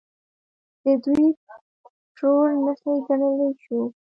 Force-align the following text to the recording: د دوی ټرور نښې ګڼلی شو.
د 0.83 0.85
دوی 1.03 1.25
ټرور 2.15 2.49
نښې 2.65 2.93
ګڼلی 3.07 3.49
شو. 3.63 3.79